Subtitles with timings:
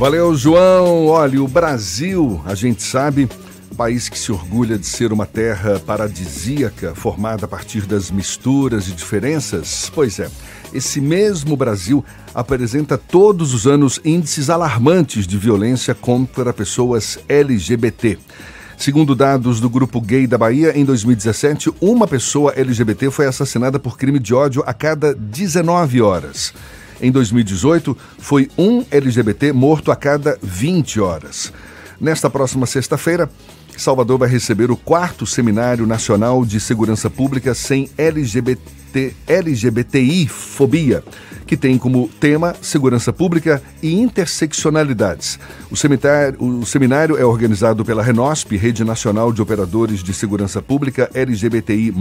[0.00, 1.08] Valeu, João.
[1.08, 3.28] Olha, o Brasil, a gente sabe,
[3.76, 8.92] país que se orgulha de ser uma terra paradisíaca, formada a partir das misturas e
[8.92, 9.92] diferenças.
[9.94, 10.30] Pois é,
[10.72, 12.02] esse mesmo Brasil
[12.34, 18.16] apresenta todos os anos índices alarmantes de violência contra pessoas LGBT.
[18.78, 23.98] Segundo dados do Grupo Gay da Bahia, em 2017, uma pessoa LGBT foi assassinada por
[23.98, 26.54] crime de ódio a cada 19 horas.
[27.00, 31.52] Em 2018, foi um LGBT morto a cada 20 horas.
[32.00, 33.30] Nesta próxima sexta-feira,
[33.76, 38.60] Salvador vai receber o quarto Seminário Nacional de Segurança Pública sem LGBT,
[39.26, 41.02] LGBTI fobia
[41.50, 45.36] que tem como tema segurança pública e interseccionalidades.
[45.68, 51.10] O seminário, o seminário é organizado pela Renosp, Rede Nacional de Operadores de Segurança Pública
[51.12, 51.92] LGBTI+,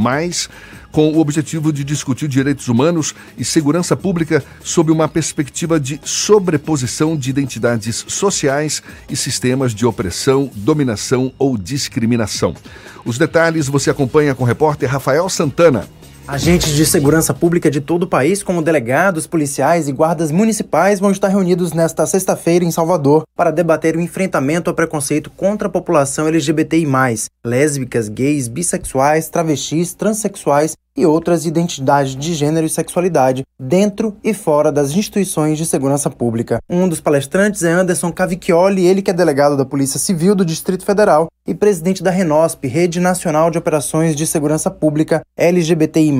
[0.91, 7.17] com o objetivo de discutir direitos humanos e segurança pública sob uma perspectiva de sobreposição
[7.17, 12.53] de identidades sociais e sistemas de opressão, dominação ou discriminação.
[13.03, 15.87] Os detalhes você acompanha com o repórter Rafael Santana.
[16.31, 21.09] Agentes de segurança pública de todo o país, como delegados, policiais e guardas municipais, vão
[21.09, 26.27] estar reunidos nesta sexta-feira em Salvador para debater o enfrentamento ao preconceito contra a população
[26.27, 26.85] LGBTI,
[27.43, 34.71] lésbicas, gays, bissexuais, travestis, transexuais e outras identidades de gênero e sexualidade dentro e fora
[34.71, 36.59] das instituições de segurança pública.
[36.69, 40.83] Um dos palestrantes é Anderson Cavicchioli, ele que é delegado da Polícia Civil do Distrito
[40.83, 46.11] Federal e presidente da Renosp, Rede Nacional de Operações de Segurança Pública LGBTI+.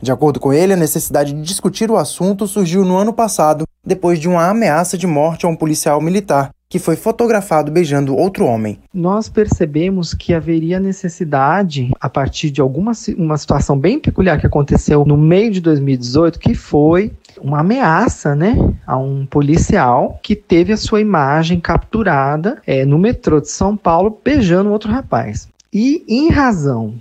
[0.00, 4.20] De acordo com ele, a necessidade de discutir o assunto surgiu no ano passado, depois
[4.20, 8.78] de uma ameaça de morte a um policial militar que foi fotografado beijando outro homem.
[8.92, 15.04] Nós percebemos que haveria necessidade, a partir de alguma uma situação bem peculiar que aconteceu
[15.04, 20.76] no meio de 2018, que foi uma ameaça, né, a um policial que teve a
[20.76, 25.48] sua imagem capturada é, no metrô de São Paulo beijando outro rapaz.
[25.72, 26.94] E em razão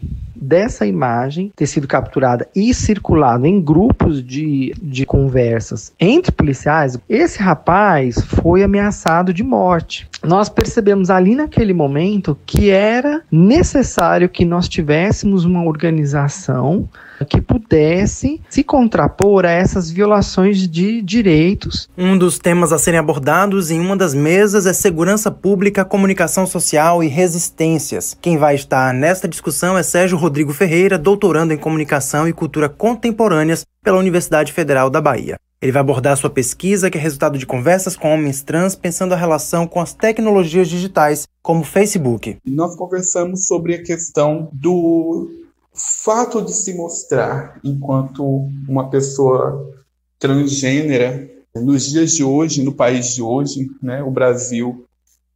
[0.43, 7.39] dessa imagem ter sido capturada e circulado em grupos de, de conversas entre policiais, esse
[7.39, 10.07] rapaz foi ameaçado de morte.
[10.23, 16.87] Nós percebemos ali naquele momento que era necessário que nós tivéssemos uma organização
[17.29, 21.89] que pudesse se contrapor a essas violações de direitos.
[21.97, 27.03] Um dos temas a serem abordados em uma das mesas é segurança pública, comunicação social
[27.03, 28.17] e resistências.
[28.21, 33.65] Quem vai estar nesta discussão é Sérgio Rodrigo Ferreira, doutorando em comunicação e cultura contemporâneas
[33.83, 35.37] pela Universidade Federal da Bahia.
[35.61, 39.17] Ele vai abordar sua pesquisa, que é resultado de conversas com homens trans, pensando a
[39.17, 42.35] relação com as tecnologias digitais, como o Facebook.
[42.45, 45.29] Nós conversamos sobre a questão do
[45.73, 49.73] fato de se mostrar enquanto uma pessoa
[50.19, 54.85] transgênera nos dias de hoje, no país de hoje, né, o Brasil,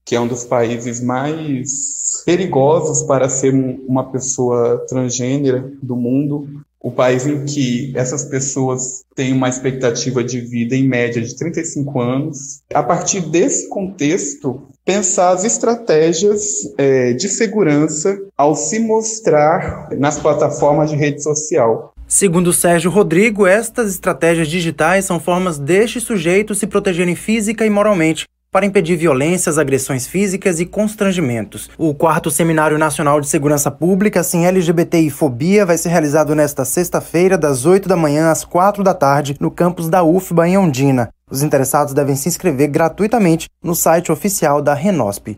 [0.06, 3.53] que é um dos países mais perigosos para ser
[3.88, 6.48] uma pessoa transgênera do mundo,
[6.82, 12.00] o país em que essas pessoas têm uma expectativa de vida em média de 35
[12.00, 12.62] anos.
[12.74, 16.44] A partir desse contexto, pensar as estratégias
[16.78, 21.94] é, de segurança ao se mostrar nas plataformas de rede social.
[22.08, 28.26] Segundo Sérgio Rodrigo, estas estratégias digitais são formas deste sujeito se protegerem física e moralmente
[28.52, 31.69] para impedir violências, agressões físicas e constrangimentos.
[31.78, 37.38] O quarto Seminário Nacional de Segurança Pública sem LGBTI Fobia vai ser realizado nesta sexta-feira,
[37.38, 41.09] das 8 da manhã às 4 da tarde, no campus da UFBA em Ondina.
[41.30, 45.36] Os interessados devem se inscrever gratuitamente no site oficial da Renosp.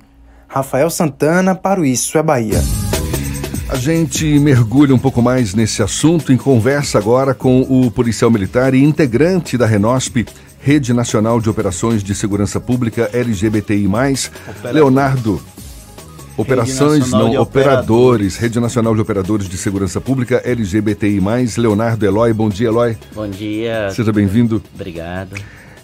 [0.47, 2.59] Rafael Santana para o Isso é Bahia.
[3.69, 8.73] A gente mergulha um pouco mais nesse assunto em conversa agora com o policial militar
[8.73, 10.25] e integrante da Renosp,
[10.61, 13.87] Rede Nacional de Operações de Segurança Pública LGBTI+,
[14.71, 15.41] Leonardo
[16.39, 17.39] Operações, não, operadores.
[17.41, 18.37] operadores.
[18.37, 21.19] Rede Nacional de Operadores de Segurança Pública, LGBTI+,
[21.57, 22.31] Leonardo Eloy.
[22.31, 22.97] Bom dia, Eloy.
[23.13, 23.89] Bom dia.
[23.91, 24.63] Seja bem-vindo.
[24.73, 25.35] Obrigado.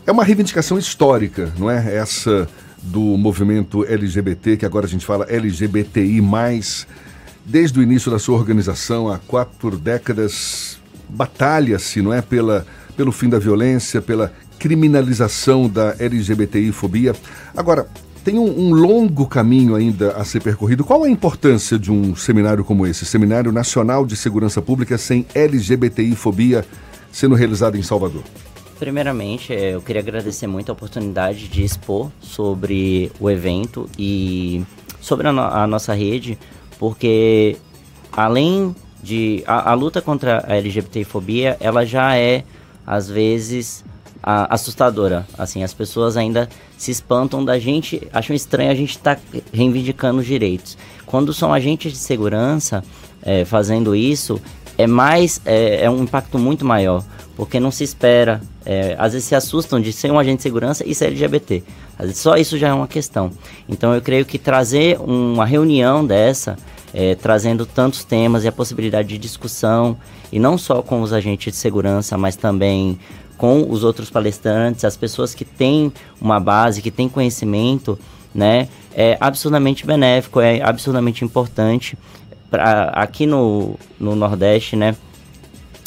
[0.08, 1.96] É uma reivindicação histórica, não é?
[1.96, 2.48] Essa
[2.82, 6.22] do movimento LGBT, que agora a gente fala LGBTI+,
[7.44, 10.78] desde o início da sua organização, há quatro décadas,
[11.10, 12.22] batalha-se, não é?
[12.22, 12.66] Pela,
[12.96, 17.16] pelo fim da violência, pela criminalização da LGBTI-fobia.
[17.56, 17.88] Agora,
[18.24, 20.84] tem um, um, longo caminho ainda a ser percorrido.
[20.84, 26.66] Qual a importância de um seminário como esse, Seminário Nacional de Segurança Pública sem LGBTI-fobia,
[27.12, 28.24] sendo realizado em Salvador?
[28.80, 34.66] Primeiramente, é, eu queria agradecer muito a oportunidade de expor sobre o evento e
[35.00, 36.38] sobre a, no a nossa rede,
[36.80, 37.58] porque
[38.12, 39.44] além de.
[39.46, 42.44] A, a luta contra a LGBTfobia, ela já é,
[42.86, 43.86] às vezes,
[44.26, 45.28] a, assustadora.
[45.38, 49.22] Assim, as pessoas ainda se espantam da gente, acham estranho a gente estar tá
[49.54, 50.76] reivindicando os direitos.
[51.06, 52.84] Quando são agentes de segurança
[53.22, 54.42] é, fazendo isso,
[54.78, 57.04] é mais é, é, um impacto muito maior,
[57.38, 58.42] porque não se espera.
[58.66, 61.62] É, às vezes se assustam de ser um agente de segurança e ser LGBT.
[62.00, 63.32] Às vezes só isso já é uma questão.
[63.70, 66.58] Então eu creio que trazer uma reunião dessa,
[66.92, 69.96] é, trazendo tantos temas e a possibilidade de discussão,
[70.32, 72.98] e não só com os agentes de segurança, mas também
[73.38, 77.98] com os outros palestrantes, as pessoas que têm uma base, que têm conhecimento,
[78.34, 81.98] né, é absurdamente benéfico, é absurdamente importante.
[82.50, 84.96] Pra, aqui no, no Nordeste, né,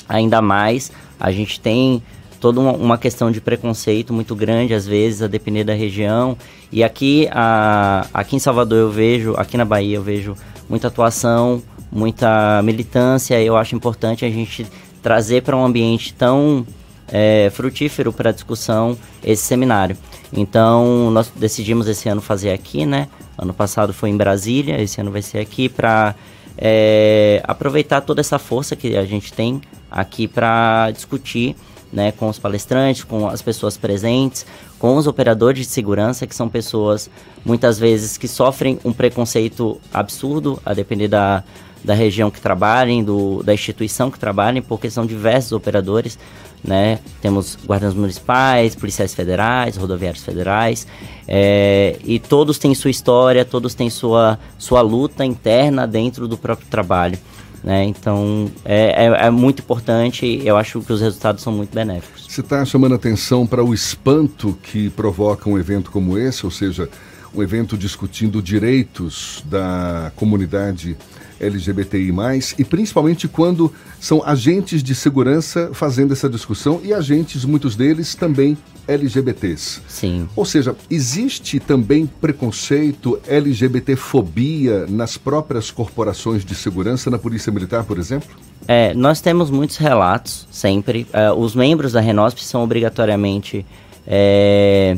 [0.09, 2.03] ainda mais, a gente tem
[2.41, 6.37] toda uma, uma, questão de preconceito muito grande, às vezes, a depender da região.
[6.71, 10.35] E aqui, a, aqui em Salvador eu vejo, aqui na Bahia eu vejo
[10.69, 13.41] muita atuação, muita militância.
[13.43, 14.67] Eu acho importante a gente
[15.03, 16.67] trazer para um ambiente tão
[17.11, 19.97] é, frutífero para discussão esse seminário.
[20.33, 23.09] Então, nós decidimos esse ano fazer aqui, né?
[23.37, 26.15] Ano passado foi em Brasília, esse ano vai ser aqui para
[26.57, 29.61] é, aproveitar toda essa força que a gente tem
[29.91, 31.57] aqui para discutir
[31.93, 34.45] né, com os palestrantes, com as pessoas presentes,
[34.79, 37.11] com os operadores de segurança, que são pessoas
[37.45, 41.43] muitas vezes que sofrem um preconceito absurdo, a depender da,
[41.83, 46.19] da região que trabalhem, do, da instituição que trabalhem, porque são diversos operadores
[46.65, 46.99] né?
[47.21, 50.87] Temos guardas municipais, policiais federais, rodoviários federais,
[51.27, 56.69] é, e todos têm sua história, todos têm sua, sua luta interna dentro do próprio
[56.69, 57.19] trabalho.
[57.63, 57.85] Né?
[57.85, 62.27] Então é, é, é, muito importante eu acho que os resultados são muito benéficos.
[62.29, 66.89] Você está chamando atenção para o espanto que provoca um evento como esse, ou seja,
[67.35, 70.97] um evento discutindo direitos da comunidade
[71.41, 72.13] LGBTI+,
[72.59, 78.57] e principalmente quando são agentes de segurança fazendo essa discussão e agentes, muitos deles, também
[78.87, 79.83] LGBTs.
[79.87, 80.29] Sim.
[80.35, 87.99] Ou seja, existe também preconceito, LGBTfobia nas próprias corporações de segurança, na Polícia Militar, por
[87.99, 88.31] exemplo?
[88.67, 91.07] É, nós temos muitos relatos, sempre.
[91.13, 93.65] Uh, os membros da Renosp são obrigatoriamente...
[94.11, 94.97] É,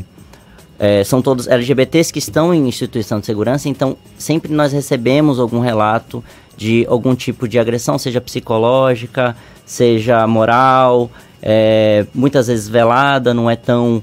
[0.83, 5.59] é, são todos LGBTs que estão em instituição de segurança, então sempre nós recebemos algum
[5.59, 6.23] relato
[6.57, 13.55] de algum tipo de agressão, seja psicológica, seja moral, é, muitas vezes velada, não é
[13.55, 14.01] tão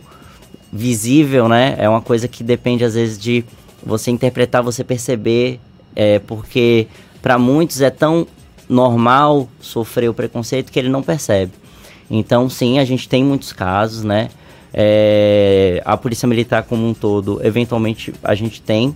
[0.73, 1.75] visível, né?
[1.79, 3.45] É uma coisa que depende às vezes de
[3.85, 5.59] você interpretar, você perceber,
[5.97, 6.87] é, porque
[7.21, 8.25] para muitos é tão
[8.69, 11.51] normal sofrer o preconceito que ele não percebe.
[12.09, 14.29] Então, sim, a gente tem muitos casos, né?
[14.73, 18.95] É, a polícia militar como um todo, eventualmente a gente tem.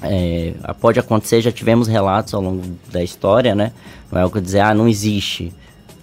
[0.00, 3.72] É, pode acontecer, já tivemos relatos ao longo da história, né?
[4.10, 5.52] Não é o que dizer, ah, não existe.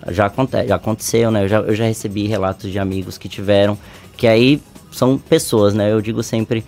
[0.09, 1.45] Já, acontece, já aconteceu, né?
[1.45, 3.77] Eu já, eu já recebi relatos de amigos que tiveram,
[4.17, 4.61] que aí
[4.91, 5.91] são pessoas, né?
[5.91, 6.63] Eu digo sempre,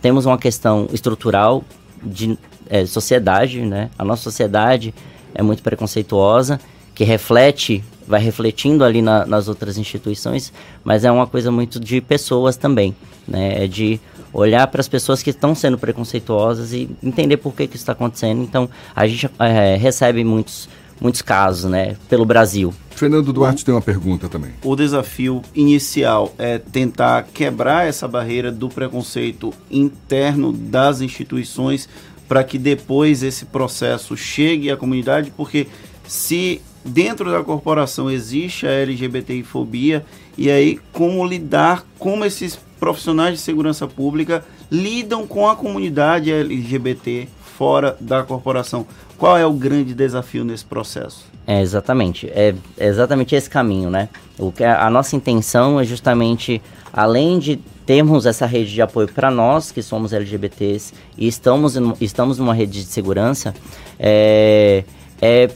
[0.00, 1.62] temos uma questão estrutural
[2.02, 2.36] de
[2.68, 3.90] é, sociedade, né?
[3.98, 4.92] A nossa sociedade
[5.34, 6.60] é muito preconceituosa,
[6.94, 7.82] que reflete
[8.12, 10.52] vai refletindo ali na, nas outras instituições,
[10.84, 12.94] mas é uma coisa muito de pessoas também,
[13.26, 13.64] né?
[13.64, 13.98] É de
[14.34, 17.92] olhar para as pessoas que estão sendo preconceituosas e entender por que, que isso está
[17.92, 18.42] acontecendo.
[18.42, 20.68] Então, a gente é, recebe muitos,
[21.00, 22.72] muitos casos, né, pelo Brasil.
[22.90, 24.50] Fernando Duarte o, tem uma pergunta também.
[24.62, 31.88] O desafio inicial é tentar quebrar essa barreira do preconceito interno das instituições
[32.28, 35.66] para que depois esse processo chegue à comunidade, porque
[36.06, 40.04] se dentro da corporação existe a LGBTI-fobia
[40.36, 47.28] e aí como lidar, como esses profissionais de segurança pública lidam com a comunidade LGBT
[47.56, 48.86] fora da corporação.
[49.16, 51.24] Qual é o grande desafio nesse processo?
[51.46, 54.08] É exatamente, é exatamente esse caminho, né?
[54.38, 56.60] O que a, a nossa intenção é justamente,
[56.92, 61.92] além de termos essa rede de apoio para nós que somos LGBTs e estamos, em,
[62.00, 63.54] estamos numa rede de segurança,
[63.98, 64.84] é,
[65.20, 65.50] é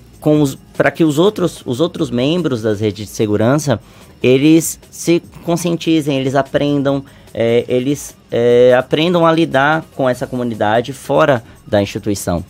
[0.76, 3.80] para que os outros, os outros membros das redes de segurança
[4.22, 11.44] eles se conscientizem, eles aprendam, é, eles é, aprendam a lidar com essa comunidade fora
[11.66, 12.44] da instituição.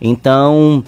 [0.00, 0.84] Então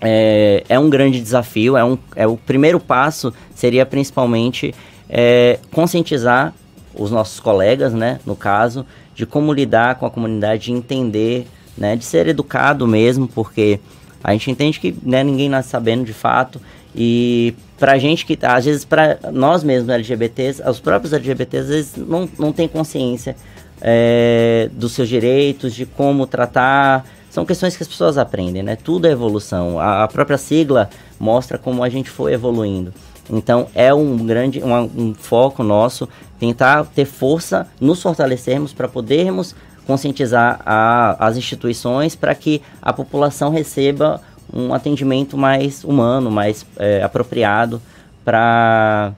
[0.00, 4.74] é, é um grande desafio, é, um, é o primeiro passo seria principalmente
[5.08, 6.52] é, conscientizar
[6.94, 11.94] os nossos colegas, né, no caso, de como lidar com a comunidade, de entender, né,
[11.94, 13.78] de ser educado mesmo, porque
[14.22, 16.60] a gente entende que né, ninguém nasce sabendo de fato.
[16.94, 21.96] E pra gente que, às vezes, para nós mesmos LGBTs, os próprios LGBTs, às vezes,
[21.96, 23.36] não, não têm consciência
[23.80, 27.06] é, dos seus direitos, de como tratar.
[27.30, 28.76] São questões que as pessoas aprendem, né?
[28.76, 29.78] Tudo é evolução.
[29.78, 32.92] A, a própria sigla mostra como a gente foi evoluindo.
[33.30, 36.08] Então é um grande um, um foco nosso
[36.38, 39.54] tentar ter força, nos fortalecermos para podermos
[39.88, 44.20] conscientizar a, as instituições para que a população receba
[44.52, 47.80] um atendimento mais humano, mais é, apropriado
[48.22, 49.14] para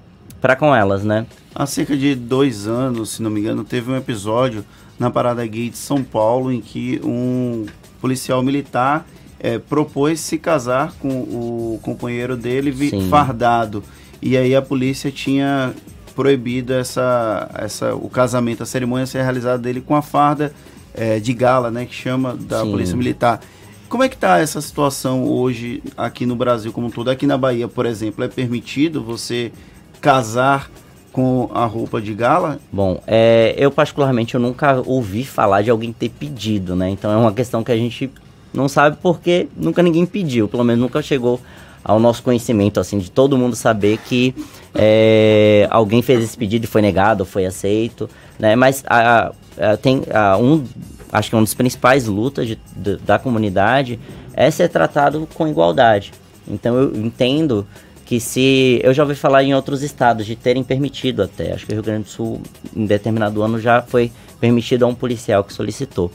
[0.56, 1.26] com elas, né?
[1.52, 4.64] Há cerca de dois anos, se não me engano, teve um episódio
[4.96, 7.66] na Parada Gay de São Paulo em que um
[8.00, 9.04] policial militar
[9.40, 13.08] é, propôs se casar com o companheiro dele Sim.
[13.08, 13.82] fardado.
[14.22, 15.74] E aí a polícia tinha
[16.20, 20.52] proibido essa, essa, o casamento, a cerimônia ser realizada dele com a farda
[20.92, 22.70] é, de gala, né, que chama da Sim.
[22.70, 23.40] polícia militar.
[23.88, 27.08] Como é que está essa situação hoje aqui no Brasil como um todo?
[27.08, 29.50] Aqui na Bahia, por exemplo, é permitido você
[29.98, 30.70] casar
[31.10, 32.60] com a roupa de gala?
[32.70, 36.90] Bom, é, eu particularmente eu nunca ouvi falar de alguém ter pedido, né?
[36.90, 38.10] Então é uma questão que a gente
[38.52, 41.40] não sabe porque nunca ninguém pediu, pelo menos nunca chegou
[41.82, 44.34] ao nosso conhecimento, assim, de todo mundo saber que
[44.82, 48.08] é, alguém fez esse pedido e foi negado, foi aceito,
[48.38, 48.56] né?
[48.56, 50.64] Mas a, a, tem a, um,
[51.12, 54.00] acho que uma das principais lutas de, de, da comunidade
[54.32, 56.12] é ser tratado com igualdade.
[56.48, 57.66] Então eu entendo
[58.06, 61.72] que se eu já ouvi falar em outros estados de terem permitido até, acho que
[61.72, 62.40] o Rio Grande do Sul
[62.74, 64.10] em determinado ano já foi
[64.40, 66.10] permitido a um policial que solicitou.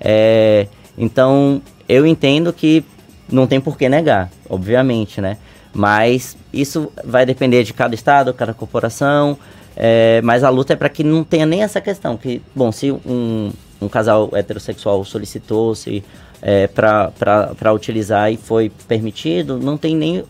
[0.00, 0.66] É,
[0.98, 2.84] então eu entendo que
[3.30, 5.36] não tem por que negar, obviamente, né?
[5.72, 9.38] Mas isso vai depender de cada estado, cada corporação.
[9.76, 12.16] É, mas a luta é para que não tenha nem essa questão.
[12.16, 16.04] Que, bom, se um, um casal heterossexual solicitou-se
[16.42, 20.24] é, para utilizar e foi permitido, não tem nem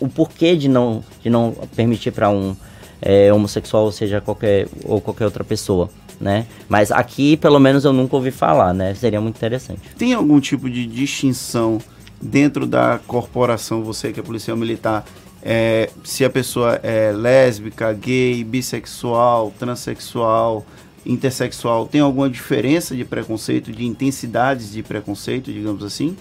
[0.00, 2.54] o porquê de não, de não permitir para um
[3.00, 5.88] é, homossexual, ou seja, qualquer, ou qualquer outra pessoa.
[6.18, 6.46] Né?
[6.68, 8.94] Mas aqui, pelo menos, eu nunca ouvi falar, né?
[8.94, 9.82] Seria muito interessante.
[9.98, 11.78] Tem algum tipo de distinção
[12.20, 15.04] dentro da corporação, você que é policial militar,
[15.42, 20.64] é, se a pessoa é lésbica, gay, bissexual, transexual,
[21.04, 26.16] intersexual, tem alguma diferença de preconceito, de intensidades de preconceito, digamos assim?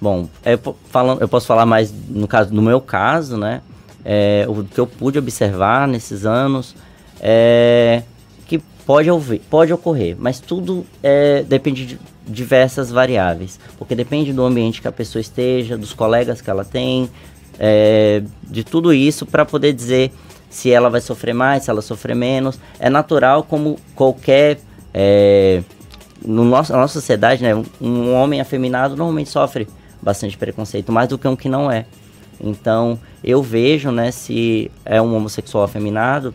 [0.00, 3.60] Bom, eu, falando, eu posso falar mais no caso no meu caso, né?
[4.02, 6.74] É, o que eu pude observar nesses anos
[7.20, 8.02] é
[8.46, 11.98] que pode, ouvir, pode ocorrer, mas tudo é, depende de
[12.30, 17.10] diversas variáveis, porque depende do ambiente que a pessoa esteja, dos colegas que ela tem,
[17.58, 20.12] é, de tudo isso para poder dizer
[20.48, 22.58] se ela vai sofrer mais, se ela sofrer menos.
[22.78, 24.58] É natural como qualquer.
[24.92, 25.62] É,
[26.24, 29.66] no nosso, na nossa sociedade, né, um homem afeminado normalmente sofre
[30.02, 31.86] bastante preconceito, mais do que um que não é.
[32.42, 36.34] Então, eu vejo, né, se é um homossexual afeminado,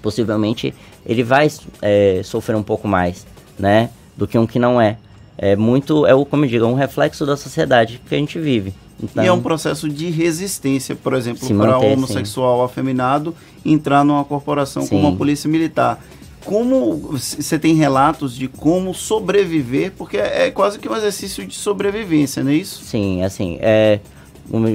[0.00, 0.74] possivelmente
[1.04, 1.50] ele vai
[1.82, 3.26] é, sofrer um pouco mais,
[3.58, 4.98] né, do que um que não é.
[5.38, 8.40] É muito, é o, como eu digo, é um reflexo da sociedade que a gente
[8.40, 8.74] vive.
[9.00, 12.64] Então, e é um processo de resistência, por exemplo, para o homossexual sim.
[12.64, 13.32] afeminado
[13.64, 14.88] entrar numa corporação sim.
[14.88, 16.02] como a polícia militar.
[16.44, 21.54] Como você tem relatos de como sobreviver, porque é, é quase que um exercício de
[21.54, 22.82] sobrevivência, não é isso?
[22.82, 24.00] Sim, assim, é,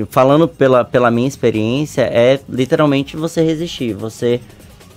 [0.10, 3.94] falando pela, pela minha experiência, é literalmente você resistir.
[3.94, 4.40] Você,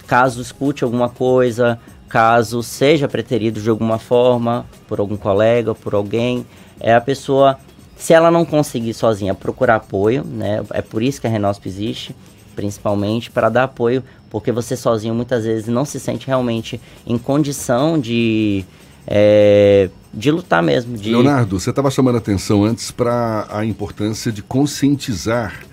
[0.06, 1.80] caso escute alguma coisa,
[2.16, 6.46] caso seja preterido de alguma forma por algum colega, por alguém,
[6.80, 7.58] é a pessoa
[7.94, 10.64] se ela não conseguir sozinha, procurar apoio, né?
[10.70, 12.16] É por isso que a Renosp existe,
[12.54, 18.00] principalmente para dar apoio, porque você sozinho muitas vezes não se sente realmente em condição
[18.00, 18.64] de
[19.06, 20.96] é, de lutar mesmo.
[20.96, 21.10] De...
[21.10, 25.66] Leonardo, você estava chamando atenção antes para a importância de conscientizar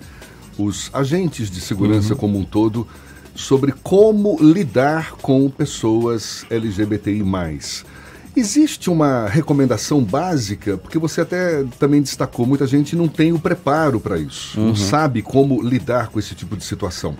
[0.58, 2.18] os agentes de segurança uhum.
[2.18, 2.86] como um todo
[3.34, 7.22] sobre como lidar com pessoas LGBTI+.
[8.36, 14.00] Existe uma recomendação básica, porque você até também destacou, muita gente não tem o preparo
[14.00, 14.68] para isso, uhum.
[14.68, 17.16] não sabe como lidar com esse tipo de situação.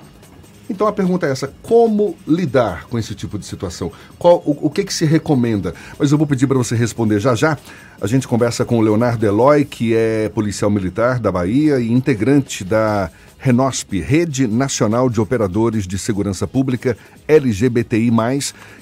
[0.69, 3.93] Então a pergunta é essa: como lidar com esse tipo de situação?
[4.19, 5.75] Qual, o, o que, que se recomenda?
[5.99, 7.59] Mas eu vou pedir para você responder já já.
[8.05, 12.63] A gente conversa com o Leonardo Eloy, que é policial militar da Bahia e integrante
[12.63, 18.11] da Renosp, Rede Nacional de Operadores de Segurança Pública LGBTI,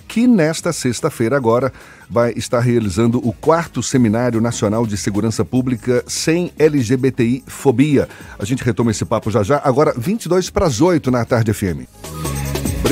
[0.09, 1.73] que nesta sexta-feira agora
[2.11, 8.09] vai estar realizando o quarto Seminário Nacional de Segurança Pública sem LGBTI fobia.
[8.41, 12.32] A gente retoma esse papo já já, agora 22 para as 8 na tarde FM.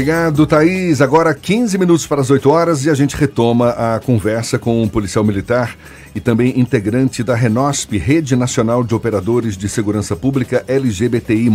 [0.01, 1.03] Obrigado, Thaís.
[1.03, 4.89] Agora 15 minutos para as 8 horas e a gente retoma a conversa com um
[4.89, 5.77] policial militar
[6.15, 11.51] e também integrante da Renosp, Rede Nacional de Operadores de Segurança Pública LGBTI,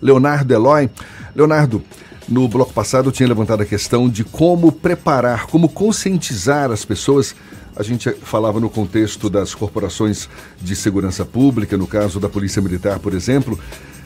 [0.00, 0.88] Leonardo Eloy.
[1.36, 1.82] Leonardo,
[2.26, 7.36] no bloco passado eu tinha levantado a questão de como preparar, como conscientizar as pessoas.
[7.76, 12.98] A gente falava no contexto das corporações de segurança pública, no caso da Polícia Militar,
[13.00, 13.58] por exemplo,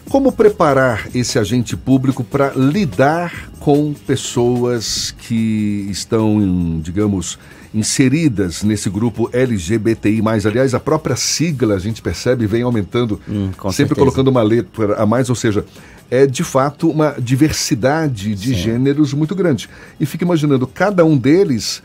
[0.09, 7.39] Como preparar esse agente público para lidar com pessoas que estão, digamos,
[7.73, 10.23] inseridas nesse grupo LGBTI+.
[10.47, 13.95] Aliás, a própria sigla, a gente percebe, vem aumentando, Hum, sempre certeza.
[13.97, 15.65] colocando uma letra a mais, ou seja,
[16.11, 18.55] é de fato uma diversidade de Sim.
[18.55, 19.69] gêneros muito grande.
[19.99, 21.83] E fica imaginando, cada um deles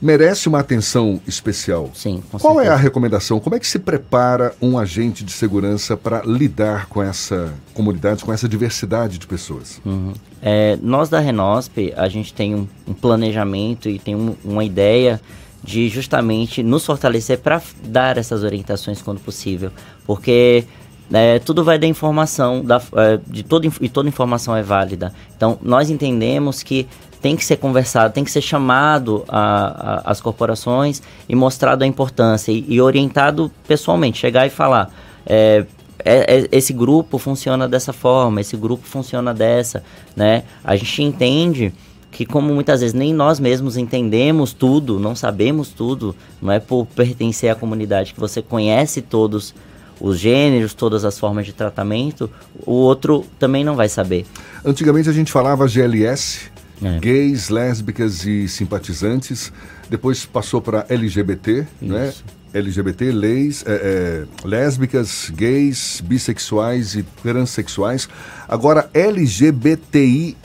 [0.00, 1.90] merece uma atenção especial.
[1.94, 2.82] Sim, com Qual é a certeza.
[2.82, 3.40] recomendação?
[3.40, 8.32] Como é que se prepara um agente de segurança para lidar com essa comunidade, com
[8.32, 9.80] essa diversidade de pessoas?
[9.84, 10.12] Uhum.
[10.42, 15.20] É, nós da Renosp, a gente tem um, um planejamento e tem um- uma ideia
[15.64, 19.70] de justamente nos fortalecer para dar essas orientações quando possível,
[20.06, 20.64] porque
[21.12, 25.12] é, tudo vai da informação, da, é, de toda, e toda informação é válida.
[25.36, 26.86] Então, nós entendemos que
[27.22, 31.86] tem que ser conversado, tem que ser chamado a- a- as corporações e mostrado a
[31.86, 34.90] importância e, e orientado pessoalmente, chegar e falar.
[35.28, 35.64] é,
[36.04, 39.82] é- é- esse grupo funciona dessa forma, esse grupo funciona dessa,
[40.14, 40.44] né?
[40.62, 41.72] A gente entende
[42.12, 46.86] que como muitas vezes nem nós mesmos entendemos tudo, não sabemos tudo, não é por
[46.86, 49.52] pertencer à comunidade que você conhece todos
[50.00, 52.30] os gêneros, todas as formas de tratamento,
[52.64, 54.26] o outro também não vai saber.
[54.64, 56.50] Antigamente a gente falava GLS,
[56.82, 56.98] É.
[56.98, 59.52] gays, lésbicas e simpatizantes.
[59.88, 62.08] Depois passou para LGBT, né?
[62.08, 62.24] Isso.
[62.54, 68.08] LGBT, leis, é, é, lésbicas, gays, bissexuais e transexuais.
[68.48, 70.36] Agora, LGBTI+,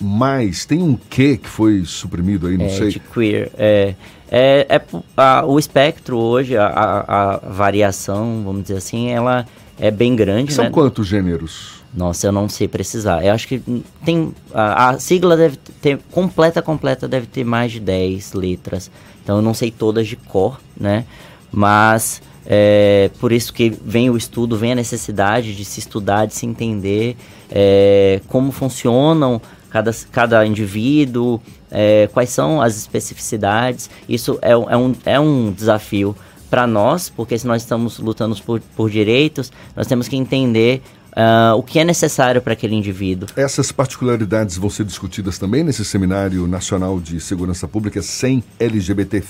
[0.67, 2.89] tem um Q que foi suprimido aí, não é, sei.
[2.89, 3.49] de queer.
[3.57, 3.95] É,
[4.31, 4.81] é, é
[5.17, 9.45] a- o espectro hoje, a, a- a variação, vamos dizer assim, ela
[9.79, 10.71] é bem grande, São né?
[10.71, 11.81] quantos gêneros?
[11.93, 13.25] Nossa, eu não sei precisar.
[13.25, 13.61] Eu acho que
[14.05, 14.33] tem.
[14.53, 15.99] A, a sigla deve ter.
[16.09, 18.89] Completa, completa, deve ter mais de 10 letras.
[19.21, 21.03] Então eu não sei todas de cor, né?
[21.51, 26.33] Mas é por isso que vem o estudo, vem a necessidade de se estudar, de
[26.33, 27.17] se entender
[27.51, 33.89] é, como funcionam cada, cada indivíduo, é, quais são as especificidades.
[34.07, 36.15] Isso é, um- é, um, é um desafio
[36.49, 40.81] para nós, porque se nós estamos lutando por, por direitos, nós temos que entender
[41.15, 43.29] ah, o que é necessário para aquele indivíduo.
[43.35, 49.23] Essas particularidades vão ser discutidas também nesse Seminário Nacional de Segurança Pública sem LGBT,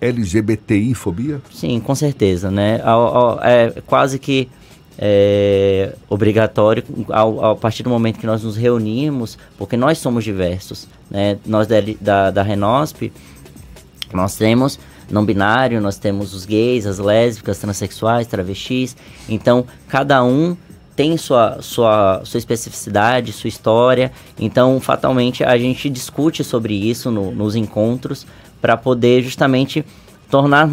[0.00, 1.40] LGBTI-fobia?
[1.52, 2.80] Sim, com certeza, né?
[3.42, 4.48] É quase que
[5.02, 10.86] é, obrigatório ao, ao partir do momento que nós nos reunimos, porque nós somos diversos,
[11.10, 11.38] né?
[11.46, 13.10] Nós da, da, da Renosp,
[14.12, 14.78] nós temos
[15.10, 18.96] não binário, nós temos os gays, as lésbicas, transexuais, travestis.
[19.28, 20.56] Então, cada um
[20.94, 24.12] tem sua, sua, sua especificidade, sua história.
[24.38, 28.26] Então, fatalmente, a gente discute sobre isso no- nos encontros
[28.60, 29.84] para poder justamente
[30.30, 30.68] tornar,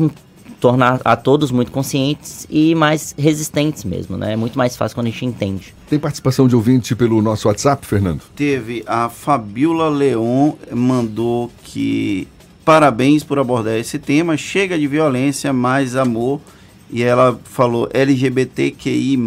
[0.60, 4.34] tornar a todos muito conscientes e mais resistentes mesmo, né?
[4.34, 5.74] É muito mais fácil quando a gente entende.
[5.89, 8.22] Tem participação de ouvinte pelo nosso WhatsApp, Fernando?
[8.36, 12.28] Teve a Fabiola Leon mandou que
[12.65, 14.36] parabéns por abordar esse tema.
[14.36, 16.41] Chega de violência, mais amor.
[16.89, 19.17] E ela falou LGBTQI+,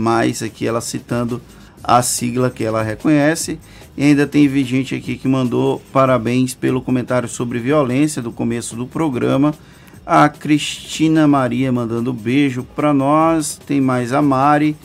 [0.45, 1.41] aqui ela citando
[1.83, 3.59] a sigla que ela reconhece.
[3.97, 8.87] E ainda tem gente aqui que mandou parabéns pelo comentário sobre violência do começo do
[8.87, 9.55] programa.
[10.05, 13.61] A Cristina Maria mandando beijo para nós.
[13.67, 14.77] Tem mais a Mari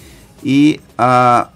[0.44, 1.50] e a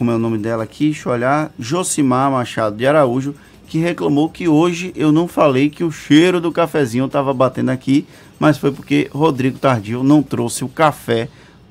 [0.00, 3.34] como é o nome dela aqui, deixa eu olhar, Josimar Machado de Araújo,
[3.68, 8.06] que reclamou que hoje eu não falei que o cheiro do cafezinho estava batendo aqui,
[8.38, 11.28] mas foi porque Rodrigo Tardio não trouxe o café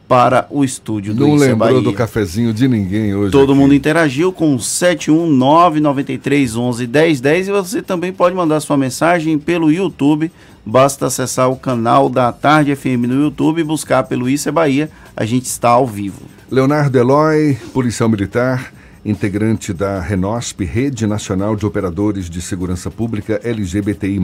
[0.07, 1.81] para o estúdio do Não lembrou Bahia.
[1.81, 3.31] do cafezinho de ninguém hoje.
[3.31, 3.61] Todo aqui.
[3.61, 10.31] mundo interagiu com 71993111010 e você também pode mandar sua mensagem pelo YouTube.
[10.65, 14.89] Basta acessar o canal da Tarde FM no YouTube e buscar pelo Isso é Bahia.
[15.15, 16.21] A gente está ao vivo.
[16.51, 24.19] Leonardo Eloy, policial militar, integrante da Renosp, Rede Nacional de Operadores de Segurança Pública LGBTI+,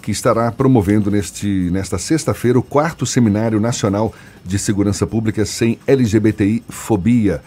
[0.00, 4.12] que estará promovendo neste, nesta sexta-feira o quarto Seminário Nacional
[4.44, 7.42] de Segurança Pública sem LGBTI-fobia,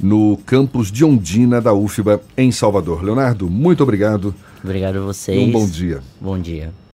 [0.00, 3.02] no campus de Ondina da UFBA, em Salvador.
[3.02, 5.48] Leonardo, muito obrigado Obrigado a e vocês.
[5.48, 6.00] um bom dia.
[6.20, 6.72] Bom dia.